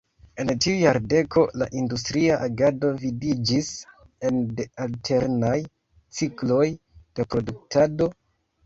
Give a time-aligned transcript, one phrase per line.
[0.43, 3.71] En tiu jardeko la industria agado vidiĝis
[4.31, 5.57] ene de alternaj
[6.23, 6.67] cikloj
[7.21, 8.15] de produktado.